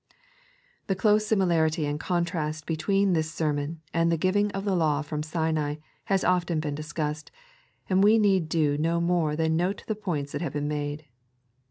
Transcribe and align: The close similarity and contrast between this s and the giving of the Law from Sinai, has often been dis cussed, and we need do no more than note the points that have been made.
The 0.87 0.95
close 0.95 1.27
similarity 1.27 1.85
and 1.85 1.99
contrast 1.99 2.65
between 2.65 3.13
this 3.13 3.39
s 3.39 3.69
and 3.93 4.11
the 4.11 4.17
giving 4.17 4.49
of 4.49 4.65
the 4.65 4.75
Law 4.75 5.03
from 5.03 5.21
Sinai, 5.21 5.75
has 6.05 6.23
often 6.23 6.59
been 6.59 6.73
dis 6.73 6.91
cussed, 6.91 7.29
and 7.87 8.03
we 8.03 8.17
need 8.17 8.49
do 8.49 8.79
no 8.79 8.99
more 8.99 9.35
than 9.35 9.55
note 9.55 9.83
the 9.85 9.93
points 9.93 10.31
that 10.31 10.41
have 10.41 10.53
been 10.53 10.67
made. 10.67 11.05